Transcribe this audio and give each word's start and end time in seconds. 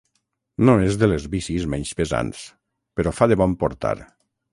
No 0.69 0.73
és 0.85 0.95
de 1.01 1.09
les 1.11 1.27
bicis 1.33 1.67
menys 1.73 1.91
pesants, 1.99 2.41
però 3.01 3.13
fa 3.19 3.29
de 3.33 3.39
bon 3.43 3.55
portar. 3.65 3.93